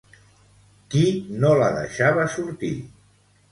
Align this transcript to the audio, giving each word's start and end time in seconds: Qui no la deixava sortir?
Qui 0.93 1.03
no 1.45 1.53
la 1.61 1.69
deixava 1.77 2.27
sortir? 2.39 2.75